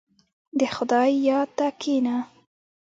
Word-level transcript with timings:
•د 0.59 0.61
خدای 0.75 1.09
یاد 1.27 1.49
ته 1.57 1.67
کښېنه. 1.81 2.17